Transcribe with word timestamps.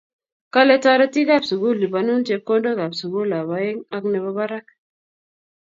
Kale 0.53 0.75
toritiik 0.83 1.29
ab 1.35 1.43
sukul 1.49 1.75
lipanun 1.81 2.25
chepkondok 2.27 2.77
ab 2.85 2.93
sukul 2.99 3.29
ab 3.39 3.47
aeng 3.57 3.79
ang 3.95 4.05
nebo 4.09 4.29
barak 4.37 4.65